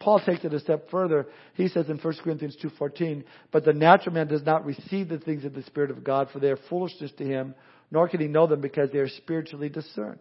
[0.00, 1.26] Paul takes it a step further.
[1.54, 5.44] He says in 1 Corinthians 2.14, But the natural man does not receive the things
[5.44, 7.54] of the Spirit of God, for they are foolishness to him,
[7.90, 10.20] nor can he know them because they are spiritually discerned.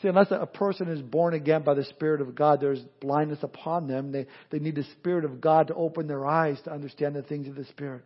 [0.00, 3.86] See, unless a person is born again by the Spirit of God, there's blindness upon
[3.86, 4.12] them.
[4.12, 7.46] They, they need the Spirit of God to open their eyes to understand the things
[7.48, 8.02] of the Spirit.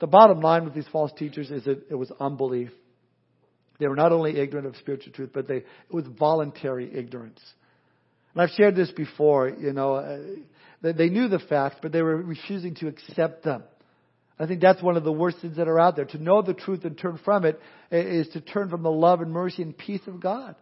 [0.00, 2.70] The bottom line with these false teachers is that it was unbelief.
[3.78, 7.40] They were not only ignorant of spiritual truth, but they, it was voluntary ignorance.
[8.34, 10.18] And I've shared this before, you know, uh,
[10.82, 13.62] they, they knew the facts, but they were refusing to accept them.
[14.38, 16.06] I think that's one of the worst sins that are out there.
[16.06, 17.60] To know the truth and turn from it
[17.92, 20.56] is to turn from the love and mercy and peace of God.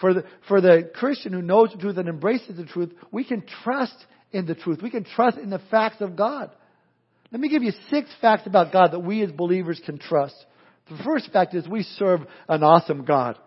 [0.00, 3.44] For the, for the Christian who knows the truth and embraces the truth, we can
[3.62, 3.94] trust
[4.32, 4.80] in the truth.
[4.82, 6.50] We can trust in the facts of God.
[7.30, 10.34] Let me give you six facts about God that we as believers can trust.
[10.88, 13.38] The first fact is we serve an awesome God.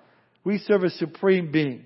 [0.43, 1.85] We serve a supreme being.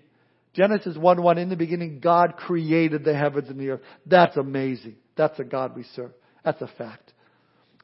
[0.58, 3.82] Genesis 1 1, in the beginning, God created the heavens and the earth.
[4.08, 4.96] That's amazing.
[5.16, 6.12] That's a God we serve.
[6.44, 7.14] That's a fact.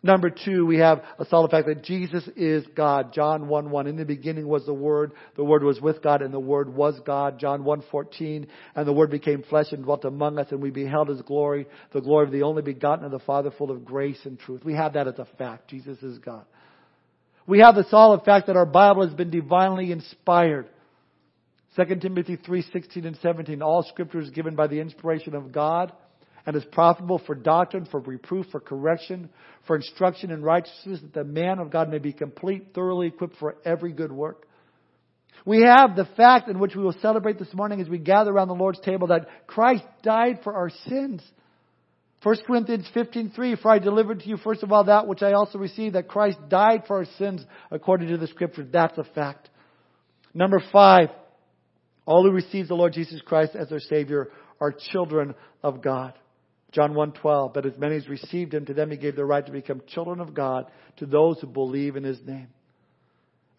[0.02, 3.14] Number two, we have a solid fact that Jesus is God.
[3.14, 3.88] John 1 1.
[3.88, 5.14] In the beginning was the Word.
[5.36, 7.40] The Word was with God and the Word was God.
[7.40, 8.48] John 1 14.
[8.76, 12.02] And the Word became flesh and dwelt among us and we beheld His glory, the
[12.02, 14.66] glory of the only begotten of the Father full of grace and truth.
[14.66, 15.70] We have that as a fact.
[15.70, 16.46] Jesus is God.
[17.46, 20.68] We have the solid fact that our Bible has been divinely inspired.
[21.76, 23.62] 2 Timothy 3:16 and 17.
[23.62, 25.92] All scripture is given by the inspiration of God
[26.46, 29.30] and is profitable for doctrine, for reproof, for correction,
[29.66, 33.56] for instruction in righteousness, that the man of God may be complete, thoroughly equipped for
[33.66, 34.46] every good work.
[35.46, 38.50] We have the fact in which we will celebrate this morning as we gather around
[38.50, 41.24] the Lord's table that Christ died for our sins.
[42.22, 45.58] 1 Corinthians 15:3 For I delivered to you first of all that which I also
[45.58, 49.50] received that Christ died for our sins according to the scripture that's a fact.
[50.34, 51.10] Number 5
[52.06, 56.14] All who receive the Lord Jesus Christ as their savior are children of God.
[56.72, 59.52] John 1:12 But as many as received him to them he gave the right to
[59.52, 60.66] become children of God
[60.98, 62.50] to those who believe in his name.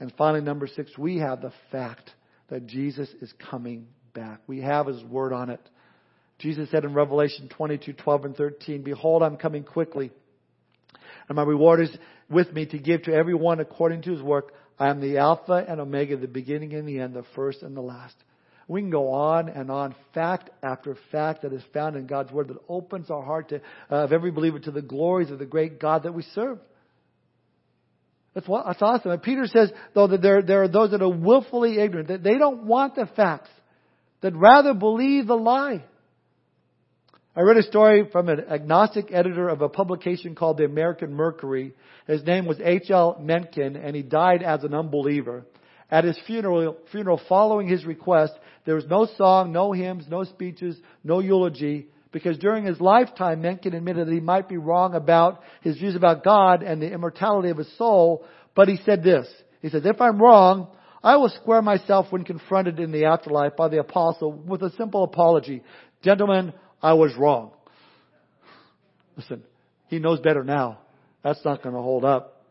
[0.01, 2.11] And finally number 6 we have the fact
[2.49, 4.41] that Jesus is coming back.
[4.47, 5.61] We have his word on it.
[6.39, 10.11] Jesus said in Revelation 22:12 and 13, Behold, I'm coming quickly,
[11.29, 11.97] and my reward is
[12.29, 14.53] with me to give to everyone according to his work.
[14.79, 17.81] I am the Alpha and Omega, the beginning and the end, the first and the
[17.81, 18.17] last.
[18.67, 22.49] We can go on and on, fact after fact that is found in God's Word
[22.49, 23.57] that opens our heart to,
[23.91, 26.59] uh, of every believer to the glories of the great God that we serve.
[28.35, 29.13] That's, what, that's awesome.
[29.13, 32.37] And Peter says, though, that there, there are those that are willfully ignorant, that they
[32.37, 33.51] don't want the facts,
[34.23, 35.85] that rather believe the lie.
[37.37, 41.75] I read a story from an agnostic editor of a publication called the American Mercury.
[42.07, 43.19] His name was H.L.
[43.21, 45.45] Mencken, and he died as an unbeliever.
[45.95, 48.33] At his funeral, funeral following his request,
[48.65, 53.75] there was no song, no hymns, no speeches, no eulogy, because during his lifetime, Mencken
[53.75, 57.59] admitted that he might be wrong about his views about God and the immortality of
[57.59, 58.27] his soul,
[58.57, 59.29] but he said this.
[59.63, 60.67] He says, if I'm wrong,
[61.01, 65.05] I will square myself when confronted in the afterlife by the apostle with a simple
[65.05, 65.63] apology.
[66.03, 67.53] Gentlemen, I was wrong.
[69.17, 69.45] Listen,
[69.87, 70.81] he knows better now.
[71.23, 72.43] That's not going to hold up.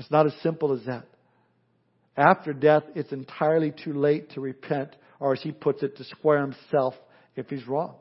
[0.00, 1.04] It's not as simple as that.
[2.18, 6.40] After death, it's entirely too late to repent, or as he puts it, to square
[6.40, 6.94] himself
[7.36, 7.94] if he's wrong.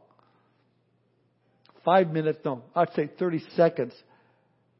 [1.85, 3.93] Five minutes, no, I'd say 30 seconds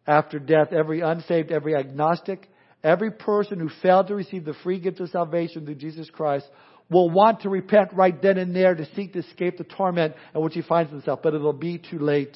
[0.07, 2.49] after death, every unsaved, every agnostic,
[2.83, 6.47] every person who failed to receive the free gift of salvation through Jesus Christ
[6.89, 10.41] will want to repent right then and there to seek to escape the torment in
[10.41, 12.35] which he finds himself, but it'll be too late.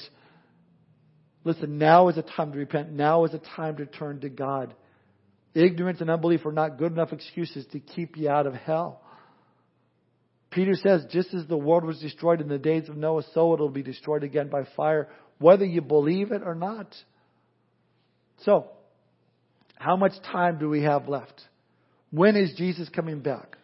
[1.42, 2.92] Listen, now is a time to repent.
[2.92, 4.74] Now is a time to turn to God.
[5.54, 9.02] Ignorance and unbelief are not good enough excuses to keep you out of hell.
[10.50, 13.70] Peter says, just as the world was destroyed in the days of Noah, so it'll
[13.70, 16.94] be destroyed again by fire, whether you believe it or not.
[18.44, 18.66] So,
[19.76, 21.40] how much time do we have left?
[22.10, 23.56] When is Jesus coming back?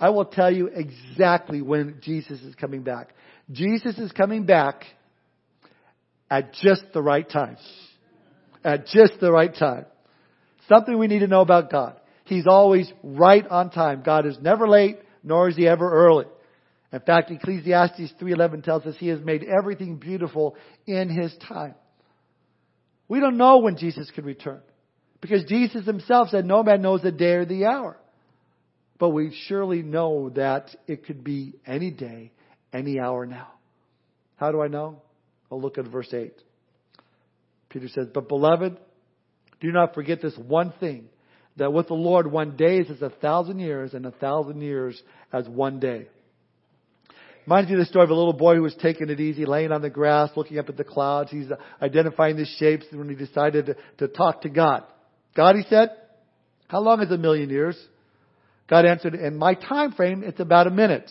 [0.00, 3.08] I will tell you exactly when Jesus is coming back.
[3.50, 4.84] Jesus is coming back
[6.30, 7.56] at just the right time.
[8.62, 9.86] At just the right time.
[10.68, 11.98] Something we need to know about God.
[12.24, 14.02] He's always right on time.
[14.04, 16.26] God is never late, nor is he ever early.
[16.92, 21.74] In fact, Ecclesiastes 3:11 tells us he has made everything beautiful in his time.
[23.08, 24.60] We don't know when Jesus could return
[25.20, 27.98] because Jesus himself said no man knows the day or the hour.
[28.98, 32.32] But we surely know that it could be any day,
[32.72, 33.48] any hour now.
[34.36, 35.02] How do I know?
[35.50, 36.32] I'll look at verse 8.
[37.70, 38.76] Peter says, But beloved,
[39.60, 41.08] do not forget this one thing,
[41.56, 45.00] that with the Lord one day is as a thousand years, and a thousand years
[45.32, 46.06] as one day.
[47.46, 49.72] Reminds me of the story of a little boy who was taking it easy, laying
[49.72, 51.30] on the grass, looking up at the clouds.
[51.30, 51.48] He's
[51.80, 54.84] identifying the shapes when he decided to, to talk to God.
[55.34, 55.90] God, he said,
[56.68, 57.76] how long is a million years?
[58.68, 61.10] God answered, in my time frame, it's about a minute.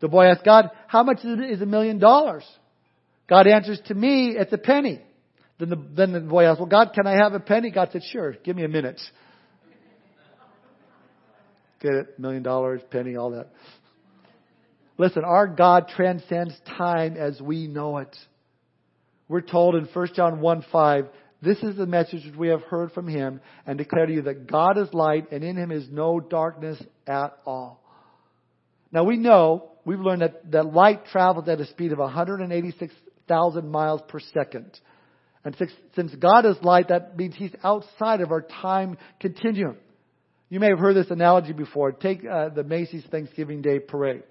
[0.00, 2.44] The boy asked God, how much is a million dollars?
[3.28, 5.00] God answers, to me, it's a penny.
[5.62, 7.70] Then the, then the boy asked, well, God, can I have a penny?
[7.70, 9.00] God said, sure, give me a minute.
[11.80, 12.18] Get it?
[12.18, 13.46] Million dollars, penny, all that.
[14.98, 18.16] Listen, our God transcends time as we know it.
[19.28, 21.06] We're told in 1 John 1 5,
[21.42, 24.48] this is the message which we have heard from him and declare to you that
[24.48, 27.80] God is light and in him is no darkness at all.
[28.90, 34.00] Now we know, we've learned that, that light travels at a speed of 186,000 miles
[34.08, 34.80] per second.
[35.44, 35.56] And
[35.96, 39.76] since God is light, that means He's outside of our time continuum.
[40.48, 41.92] You may have heard this analogy before.
[41.92, 44.22] Take uh, the Macy's Thanksgiving Day Parade.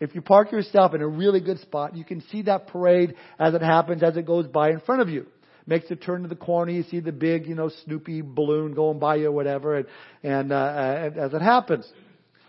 [0.00, 3.54] If you park yourself in a really good spot, you can see that parade as
[3.54, 5.26] it happens, as it goes by in front of you
[5.66, 6.72] makes a turn to the corner.
[6.72, 9.86] You see the big, you know, Snoopy balloon going by you or whatever, and,
[10.22, 11.90] and, uh, and as it happens.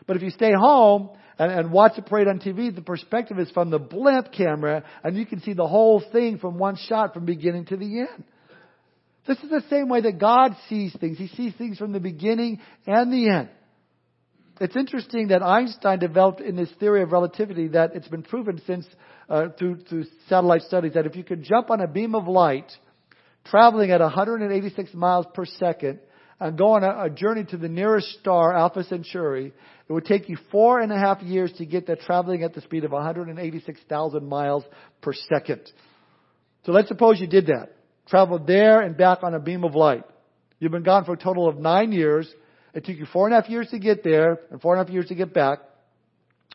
[0.06, 3.50] But if you stay home and, and watch the parade on TV, the perspective is
[3.52, 7.26] from the blimp camera, and you can see the whole thing from one shot from
[7.26, 8.23] beginning to the end.
[9.28, 11.17] This is the same way that God sees things.
[11.17, 13.50] He sees things from the beginning and the end.
[14.60, 18.88] It's interesting that Einstein developed in this theory of relativity that it's been proven since
[19.30, 22.71] uh, through through satellite studies that if you could jump on a beam of light
[23.45, 26.00] traveling at 186 miles per second
[26.39, 29.54] and go on a, a journey to the nearest star, Alpha Centauri,
[29.88, 32.62] it would take you four and a half years to get there traveling at the
[32.62, 34.63] speed of 186,000 miles
[35.02, 35.62] per second.
[36.65, 37.69] So let's suppose you did that.
[38.08, 40.04] Traveled there and back on a beam of light.
[40.60, 42.32] You've been gone for a total of nine years.
[42.73, 44.86] It took you four and a half years to get there and four and a
[44.86, 45.60] half years to get back.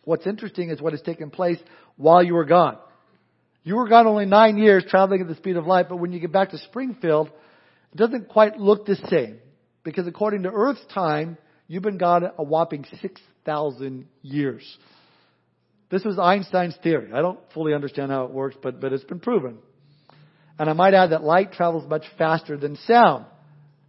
[0.05, 1.59] What's interesting is what has taken place
[1.97, 2.79] while you were gone.
[3.65, 6.19] You were gone only nine years traveling at the speed of light, but when you
[6.19, 7.31] get back to Springfield,
[7.93, 9.39] it doesn't quite look the same.
[9.85, 14.79] Because according to Earth's time, you've been gone a whopping 6,000 years.
[15.91, 17.13] This was Einstein's theory.
[17.13, 19.59] I don't fully understand how it works, but, but it's been proven.
[20.59, 23.27] And I might add that light travels much faster than sound.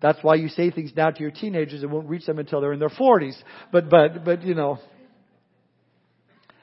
[0.02, 2.74] That's why you say things now to your teenagers and won't reach them until they're
[2.74, 3.36] in their 40s.
[3.72, 4.80] But, but, but, you know,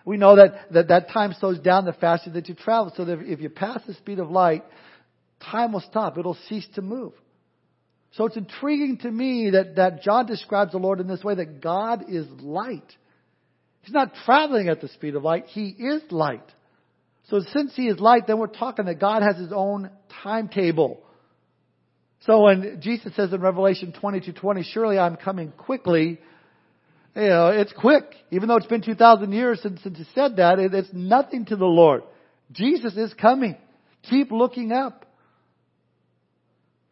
[0.05, 2.93] we know that, that that time slows down the faster that you travel.
[2.95, 4.65] So that if you pass the speed of light,
[5.51, 6.19] time will stop.
[6.19, 7.13] It'll cease to move.
[8.13, 11.61] So it's intriguing to me that, that John describes the Lord in this way that
[11.61, 12.97] God is light.
[13.83, 15.47] He's not traveling at the speed of light.
[15.47, 16.45] He is light.
[17.29, 19.91] So since he is light, then we're talking that God has his own
[20.23, 21.01] timetable.
[22.27, 26.19] So when Jesus says in Revelation 22, 20, surely I'm coming quickly,
[27.15, 28.05] you know, it's quick.
[28.31, 31.57] Even though it's been 2,000 years since, since he said that, it, it's nothing to
[31.57, 32.03] the Lord.
[32.53, 33.57] Jesus is coming.
[34.09, 35.07] Keep looking up.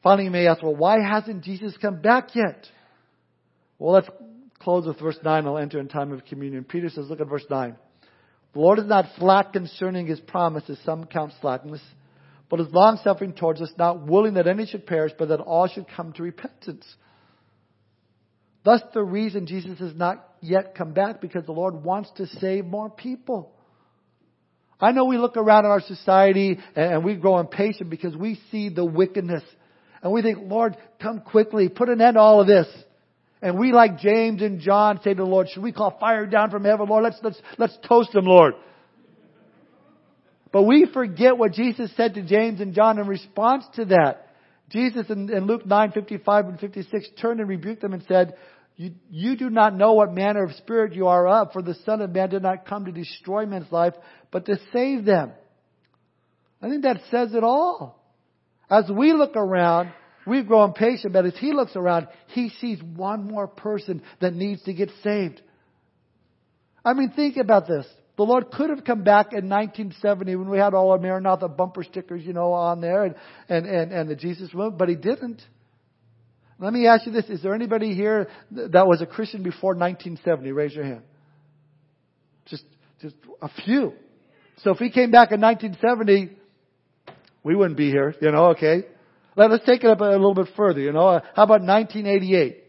[0.09, 2.65] Finally, you may ask, well, why hasn't Jesus come back yet?
[3.79, 4.09] Well, let's
[4.59, 5.47] close with verse 9.
[5.47, 6.65] I'll enter in time of communion.
[6.65, 7.77] Peter says, look at verse 9.
[8.55, 11.83] The Lord is not slack concerning his promises, some count slackness,
[12.49, 15.69] but is long suffering towards us, not willing that any should perish, but that all
[15.69, 16.87] should come to repentance.
[18.65, 22.65] Thus the reason Jesus has not yet come back because the Lord wants to save
[22.65, 23.53] more people.
[24.81, 28.71] I know we look around in our society and we grow impatient because we see
[28.71, 29.43] the wickedness
[30.03, 32.67] and we think, Lord, come quickly, put an end to all of this.
[33.41, 36.51] And we like James and John say to the Lord, should we call fire down
[36.51, 37.05] from heaven, Lord?
[37.05, 38.55] Let's, let's, let's toast them, Lord.
[40.51, 44.29] But we forget what Jesus said to James and John in response to that.
[44.71, 48.35] Jesus in, in Luke 9, 55 and 56 turned and rebuked them and said,
[48.77, 52.01] you, you do not know what manner of spirit you are of, for the Son
[52.01, 53.95] of Man did not come to destroy men's life,
[54.31, 55.33] but to save them.
[56.63, 57.98] I think that says it all.
[58.71, 59.93] As we look around,
[60.27, 64.63] we've grown patient, but as he looks around, he sees one more person that needs
[64.65, 65.41] to get saved.
[66.85, 67.87] I mean, think about this.
[68.17, 71.85] The Lord could have come back in 1970 when we had all our Maranatha bumper
[71.85, 73.15] stickers, you know, on there and,
[73.49, 75.41] and, and, and the Jesus movement, but He didn't.
[76.59, 77.27] Let me ask you this.
[77.27, 80.51] Is there anybody here that was a Christian before 1970?
[80.51, 81.03] Raise your hand.
[82.47, 82.65] Just,
[83.01, 83.93] just a few.
[84.65, 86.37] So if He came back in 1970,
[87.43, 88.83] we wouldn't be here, you know, okay?
[89.37, 91.09] Let, us take it up a little bit further, you know.
[91.09, 92.65] Uh, how about 1988?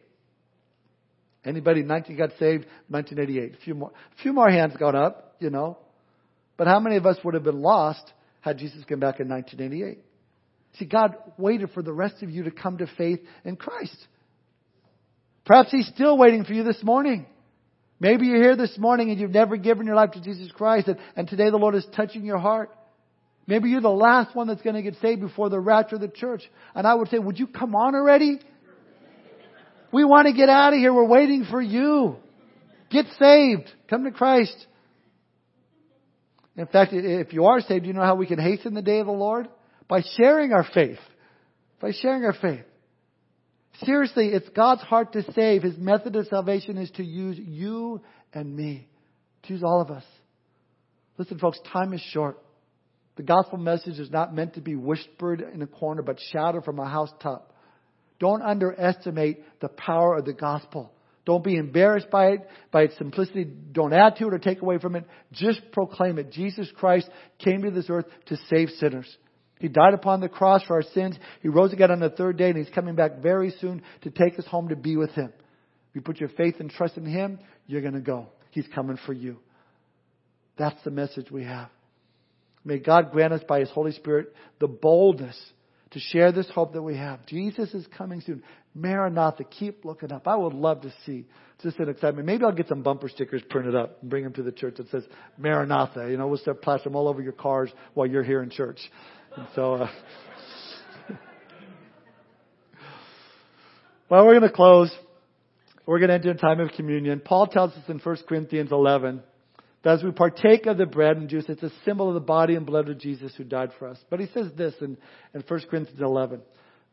[1.45, 3.53] Anybody 19 got saved 1988?
[3.53, 5.77] A few more, a few more hands gone up you know.
[6.57, 8.03] But how many of us would have been lost
[8.41, 10.03] had Jesus come back in 1988?
[10.77, 13.95] See, God waited for the rest of you to come to faith in Christ.
[15.45, 17.25] Perhaps He's still waiting for you this morning.
[17.99, 20.97] Maybe you're here this morning and you've never given your life to Jesus Christ and,
[21.15, 22.69] and today the Lord is touching your heart.
[23.47, 26.07] Maybe you're the last one that's going to get saved before the rapture of the
[26.07, 26.43] church.
[26.75, 28.39] And I would say, would you come on already?
[29.91, 30.93] We want to get out of here.
[30.93, 32.17] We're waiting for you.
[32.91, 33.69] Get saved.
[33.89, 34.55] Come to Christ.
[36.55, 39.07] In fact, if you are saved, you know how we can hasten the day of
[39.07, 39.47] the Lord?
[39.87, 40.99] By sharing our faith.
[41.79, 42.65] By sharing our faith.
[43.83, 45.63] Seriously, it's God's heart to save.
[45.63, 48.01] His method of salvation is to use you
[48.33, 48.89] and me.
[49.43, 50.03] To use all of us.
[51.17, 52.37] Listen, folks, time is short.
[53.19, 56.79] The gospel message is not meant to be whispered in a corner, but shouted from
[56.79, 57.53] a housetop.
[58.17, 60.93] Don't underestimate the power of the gospel.
[61.25, 63.43] Don't be embarrassed by it, by its simplicity.
[63.43, 65.03] Don't add to it or take away from it.
[65.33, 66.31] Just proclaim it.
[66.31, 67.09] Jesus Christ
[67.39, 69.17] came to this earth to save sinners.
[69.59, 71.17] He died upon the cross for our sins.
[71.41, 74.39] He rose again on the third day and He's coming back very soon to take
[74.39, 75.33] us home to be with Him.
[75.89, 78.27] If you put your faith and trust in Him, you're going to go.
[78.51, 79.39] He's coming for you.
[80.57, 81.69] That's the message we have.
[82.69, 85.35] May God grant us by His Holy Spirit the boldness
[85.89, 87.25] to share this hope that we have.
[87.25, 88.43] Jesus is coming soon.
[88.75, 90.27] Maranatha, keep looking up.
[90.27, 91.25] I would love to see
[91.63, 92.27] just an excitement.
[92.27, 94.87] Maybe I'll get some bumper stickers printed up and bring them to the church that
[94.91, 95.03] says
[95.35, 96.11] Maranatha.
[96.11, 98.77] You know, we'll start plastering all over your cars while you're here in church.
[99.35, 99.89] And so, uh,
[104.11, 104.95] well, we're going to close.
[105.87, 107.19] We're going to enter a time of communion.
[107.19, 109.28] Paul tells us in 1 Corinthians 11 that
[109.85, 112.65] as we partake of the bread and juice, it's a symbol of the body and
[112.65, 113.97] blood of Jesus who died for us.
[114.09, 114.97] But he says this in,
[115.33, 116.41] in 1 Corinthians 11,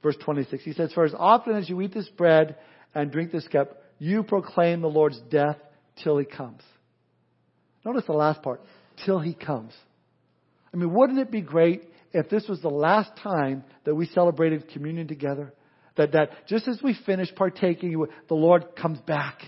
[0.03, 0.63] verse 26.
[0.63, 2.57] He says, For as often as you eat this bread
[2.95, 5.57] and drink this cup, you proclaim the Lord's death
[6.05, 6.63] till he comes.
[7.85, 8.63] Notice the last part,
[9.05, 9.73] till he comes.
[10.73, 14.69] I mean, wouldn't it be great if this was the last time that we celebrated
[14.69, 15.53] communion together?
[15.97, 19.41] That, that just as we finish partaking, the Lord comes back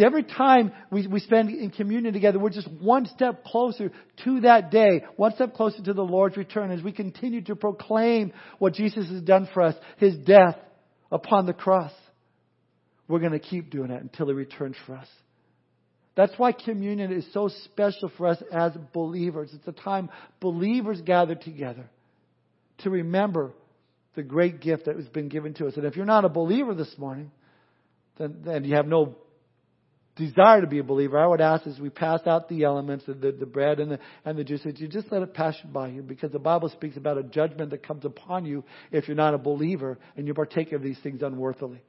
[0.00, 3.92] every time we, we spend in communion together, we're just one step closer
[4.24, 8.32] to that day, one step closer to the Lord's return as we continue to proclaim
[8.58, 10.56] what Jesus has done for us, His death
[11.12, 11.92] upon the cross.
[13.06, 15.08] We're going to keep doing it until He returns for us.
[16.16, 19.50] That's why communion is so special for us as believers.
[19.52, 21.90] It's a time believers gather together
[22.78, 23.52] to remember
[24.14, 25.76] the great gift that has been given to us.
[25.76, 27.32] And if you're not a believer this morning,
[28.16, 29.16] then, then you have no
[30.16, 33.14] desire to be a believer, I would ask as we pass out the elements, the,
[33.14, 35.88] the, the bread and the, and the juice, that you just let it pass by
[35.88, 39.34] you because the Bible speaks about a judgment that comes upon you if you're not
[39.34, 41.82] a believer and you partake of these things unworthily.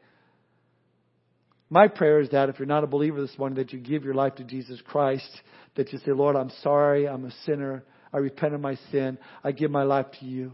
[1.70, 4.14] My prayer is that if you're not a believer this morning, that you give your
[4.14, 5.30] life to Jesus Christ,
[5.76, 9.52] that you say, Lord, I'm sorry, I'm a sinner, I repent of my sin, I
[9.52, 10.52] give my life to you,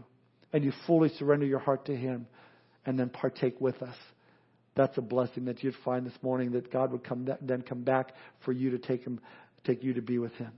[0.52, 2.26] and you fully surrender your heart to Him,
[2.86, 3.94] and then partake with us.
[4.74, 8.14] That's a blessing that you'd find this morning that God would come then come back
[8.44, 9.20] for you to take him,
[9.64, 10.52] take you to be with Him.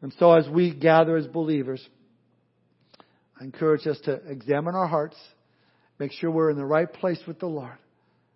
[0.00, 1.86] And so as we gather as believers,
[3.40, 5.16] I encourage us to examine our hearts,
[5.98, 7.76] make sure we're in the right place with the Lord.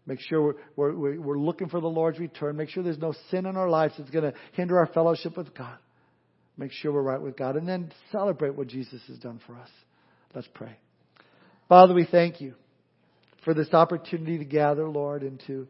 [0.07, 2.57] Make sure we're, we're, we're looking for the Lord's return.
[2.57, 5.55] Make sure there's no sin in our lives that's going to hinder our fellowship with
[5.55, 5.77] God.
[6.57, 7.57] Make sure we're right with God.
[7.57, 9.69] And then celebrate what Jesus has done for us.
[10.35, 10.79] Let's pray.
[11.69, 12.55] Father, we thank you
[13.45, 15.69] for this opportunity to gather, Lord, and to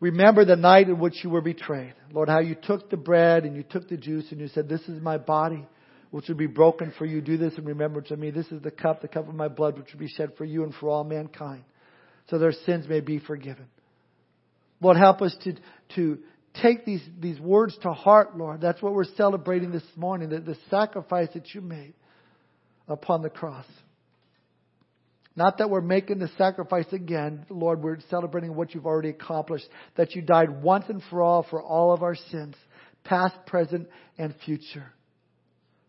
[0.00, 1.94] remember the night in which you were betrayed.
[2.12, 4.82] Lord, how you took the bread and you took the juice and you said, This
[4.82, 5.66] is my body,
[6.10, 7.20] which will be broken for you.
[7.20, 8.30] Do this in remembrance of me.
[8.30, 10.62] This is the cup, the cup of my blood, which will be shed for you
[10.64, 11.64] and for all mankind.
[12.30, 13.66] so their sins may be forgiven.
[14.80, 15.54] Lord, help us to,
[15.96, 16.18] to
[16.62, 18.60] take these, these words to heart, Lord.
[18.60, 21.94] That's what we're celebrating this morning, the, the sacrifice that you made
[22.86, 23.66] upon the cross.
[25.38, 29.66] Not that we're making the sacrifice again, Lord, we're celebrating what you've already accomplished,
[29.96, 32.56] that you died once and for all for all of our sins,
[33.04, 33.86] past, present,
[34.18, 34.92] and future.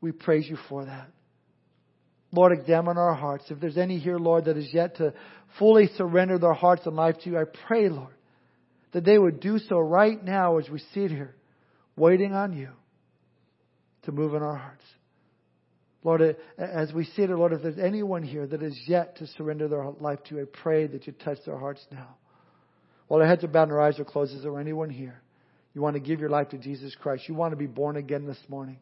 [0.01, 1.09] We praise you for that.
[2.31, 3.45] Lord, examine our hearts.
[3.49, 5.15] If there's any here, Lord, that is yet to
[5.57, 8.13] fully surrender their hearts and life to you, I pray, Lord,
[8.91, 11.33] that they would do so right now as we sit here,
[11.95, 12.69] waiting on you
[14.03, 14.85] to move in our hearts.
[16.03, 19.67] Lord, as we sit here, Lord, if there's anyone here that is yet to surrender
[19.67, 22.15] their life to you, I pray that you touch their hearts now.
[23.07, 25.21] While our heads are bowed and our eyes are closed, is there anyone here?
[25.73, 27.23] You want to give your life to Jesus Christ.
[27.27, 28.79] You want to be born again this morning.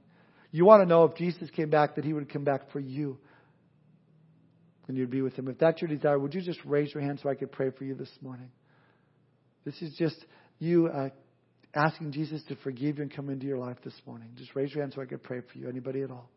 [0.52, 3.18] You want to know if Jesus came back, that he would come back for you
[4.88, 5.48] and you'd be with him.
[5.48, 7.84] If that's your desire, would you just raise your hand so I could pray for
[7.84, 8.50] you this morning?
[9.66, 10.16] This is just
[10.60, 11.10] you uh,
[11.76, 14.30] asking Jesus to forgive you and come into your life this morning.
[14.36, 15.68] Just raise your hand so I could pray for you.
[15.68, 16.30] Anybody at all?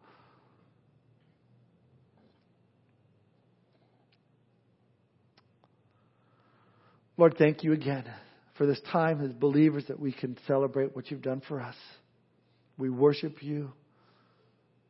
[7.20, 8.04] Lord, thank you again
[8.56, 11.74] for this time as believers that we can celebrate what you've done for us.
[12.78, 13.72] We worship you.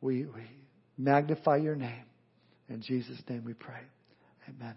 [0.00, 0.46] We, we
[0.96, 2.04] magnify your name.
[2.68, 3.80] In Jesus' name we pray.
[4.48, 4.76] Amen.